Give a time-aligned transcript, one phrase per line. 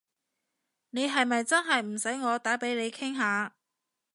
[0.89, 3.53] 你係咪真係唔使我打畀你傾下？